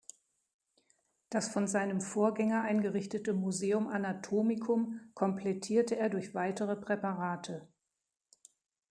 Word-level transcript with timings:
Das 1.29 1.49
von 1.49 1.67
seinem 1.67 2.01
Vorgänger 2.01 2.63
eingerichtete 2.63 3.33
Museum 3.35 3.87
anatomicum 3.87 4.99
komplettierte 5.13 5.95
er 5.95 6.09
durch 6.09 6.33
weitere 6.33 6.75
Präparate. 6.75 7.67